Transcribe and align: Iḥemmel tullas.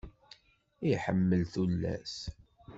Iḥemmel 0.93 1.41
tullas. 1.53 2.15